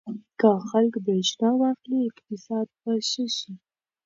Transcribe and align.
که 0.39 0.49
خلک 0.69 0.93
برېښنا 1.05 1.49
واخلي 1.57 1.99
اقتصاد 2.09 2.67
به 2.81 2.93
ښه 3.09 3.25
شي. 3.37 3.53